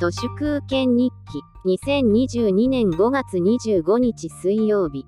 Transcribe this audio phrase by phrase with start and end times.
[0.00, 1.42] 都市空権日記
[1.76, 5.04] 2022年5月25日水曜日。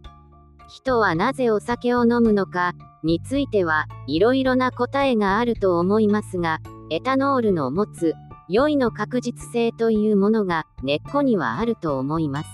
[0.68, 6.60] 人はなぜお酒を飲むのかについてはいろいろな答えがあると思いますが
[6.90, 8.12] エタノールの持つ
[8.50, 12.50] 良いの確実性というものが根っこにはあると思います。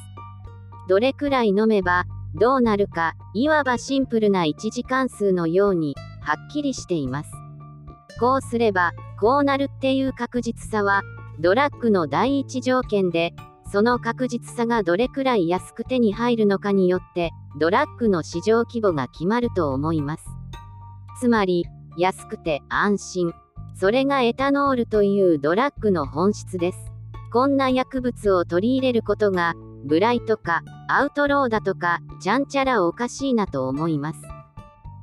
[0.89, 2.05] どれくらい飲めば
[2.37, 7.33] どうなるかいわばシンプルな1時間数のようにはっきりしています。
[8.21, 11.03] こうすればこうなるっていう確実さは
[11.41, 13.35] ドラッグの第一条件で
[13.71, 17.31] その確実さがどれくらい安く手に入るのかによって
[17.61, 20.25] ドラッグの市場規模が決まると思います。
[21.21, 21.67] つまり
[21.97, 23.33] 安くて安心
[23.75, 26.79] それがエタノールというドラッグの本質です。
[27.33, 34.21] こんな薬物を取り入れることがブライとかアウトローだとかちゃんちゃらおかしいなと思います。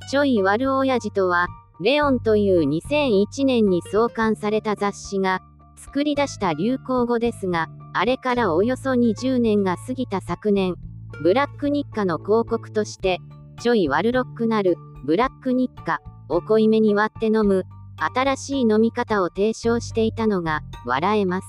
[0.10, 1.48] ちょい悪親父とは
[1.80, 5.42] レオンという2001年に創刊された雑誌が
[5.76, 10.76] 作り出した流行語ですが、あれからおよそ20年が過ぎた昨年、
[11.22, 13.20] ブラック日課の広告として、
[13.62, 17.66] ちょい悪ロックなるブラック日課を濃いめに割って飲む
[17.98, 21.48] 新しい飲み方を提唱していたのが笑えます。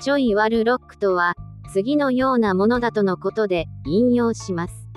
[0.00, 1.34] ちょい悪ロックとは
[1.72, 4.88] 次のようなものだとのことで引用します。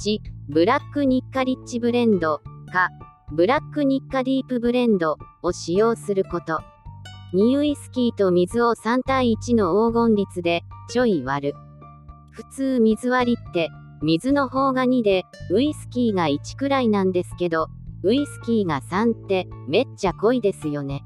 [0.00, 2.40] 1、ブラック日課リッチブレンド
[2.72, 2.90] か
[3.32, 6.60] ブラック日課ディープブレンドを使用すること。
[7.34, 11.54] 2ウイスキーと水を3対1の黄金率でちょい割る。
[12.30, 13.70] 普通水割りって
[14.02, 17.68] 水の方が2でウイスキーが1くらいなんですけど
[18.02, 21.02] ウイスキーが3ってめっちゃ濃いですよね。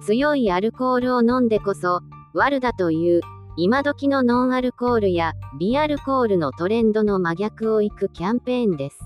[0.00, 2.00] 強いアルコールを飲んでこそ
[2.32, 3.20] 割るだという
[3.56, 8.98] 今時のノンアルコールやビアルコールのトレンドの真逆をいくキャンペーンです。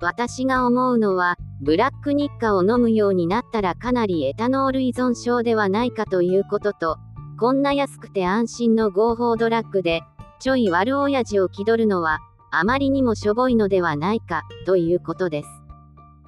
[0.00, 6.98] 私が思うのはブラック日課を飲むようになったらかなりエタノール依存症ではないかということと、
[7.38, 10.02] こんな安くて安心の合法ドラッグで、
[10.40, 12.18] ちょい悪親父を気取るのは、
[12.50, 15.48] あまりにもしょぼいのではないか、ということです。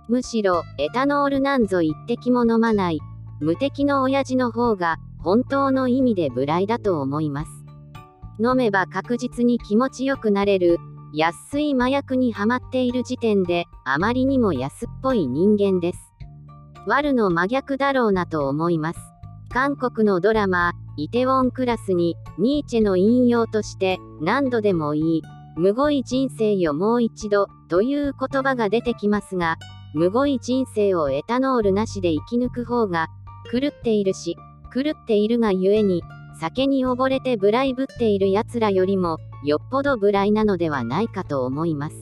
[0.09, 3.01] むしろ、エタノールなんぞ一滴も飲まない、
[3.41, 7.51] 無敵の親父の方が、本当の意味で無頼だと思います。
[8.43, 10.79] 飲めば確実に気持ちよくなれる、
[11.15, 16.13] 安い麻薬にはまっている時点で、あまりにも安っぽい人間です。
[16.87, 19.01] 悪の真逆だろうなと思います。
[19.51, 25.23] 韓国のドラマ、イテウォンクラスに、ニーチェの引用として、何度でもいい、
[25.57, 29.57] むごい人生よもう一度、という言葉が出てきますが、
[29.95, 33.09] むごい人生をエタノールなしで生き抜く方が、
[33.51, 34.37] 狂っているし、
[34.75, 36.03] 狂っているがゆえに、
[36.39, 39.17] 酒に溺れてブライぶっている奴らよりも、
[39.47, 41.97] よっぽど無頼なのではないかと思います。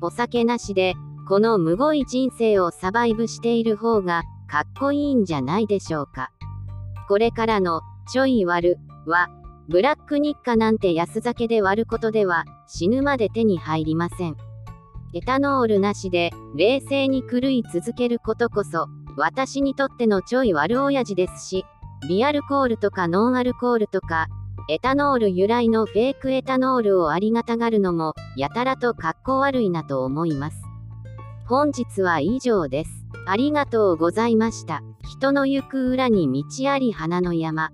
[0.00, 0.94] お酒なしで、
[1.28, 6.30] このむごい人生をサバイブしている方が、かっこいいんじゃないでしょうか。
[7.06, 9.28] これからの、ちょい割る、は、
[9.68, 14.36] ブラック日課なんて安酒で割ることでは、死ぬまで手に入りません。
[15.12, 18.86] エタノールなしで、冷静に狂い続けることこそ、
[19.18, 21.66] 私にとってのちょい悪親父ですし、
[22.08, 24.28] ビアルコールとかノンアルコールとか、
[24.66, 30.62] エタノール由来のフェイクエタノールをありがたがるのも、やたらと格好悪いなと思います。
[31.46, 33.04] 本日は以上です。
[33.26, 34.82] ありがとうございました。
[35.02, 37.72] 人の行く裏に道あり花の山。